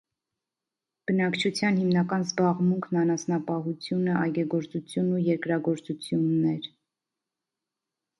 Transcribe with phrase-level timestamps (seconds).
[1.09, 6.71] Բնակչության հիմնական զբաղմունքն անասնապահությունը, այգեգործությունն ու երկրագործությունն էր։